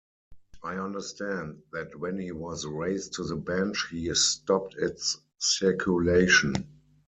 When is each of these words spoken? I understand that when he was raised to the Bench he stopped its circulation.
I 0.63 0.77
understand 0.77 1.61
that 1.73 1.95
when 1.99 2.17
he 2.17 2.31
was 2.31 2.65
raised 2.65 3.13
to 3.13 3.23
the 3.23 3.35
Bench 3.35 3.89
he 3.91 4.11
stopped 4.15 4.73
its 4.79 5.19
circulation. 5.37 6.55